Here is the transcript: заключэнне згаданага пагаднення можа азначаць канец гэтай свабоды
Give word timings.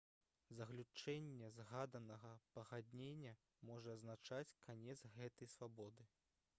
заключэнне 0.59 1.49
згаданага 1.57 2.31
пагаднення 2.55 3.35
можа 3.71 3.89
азначаць 3.97 4.57
канец 4.65 4.99
гэтай 5.17 5.53
свабоды 5.57 6.09